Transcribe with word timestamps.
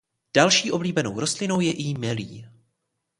Další 0.35 0.71
oblíbenou 0.71 1.19
rostlinou 1.19 1.59
je 1.59 1.73
i 1.73 1.83
jmelí. 1.83 2.47